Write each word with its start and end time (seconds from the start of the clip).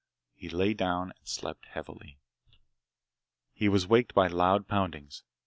He 0.33 0.49
lay 0.49 0.73
down 0.73 1.13
and 1.19 1.27
slept 1.27 1.67
heavily. 1.67 2.17
He 3.53 3.69
was 3.69 3.85
waked 3.85 4.15
by 4.15 4.25
loud 4.29 4.67
poundings. 4.67 5.21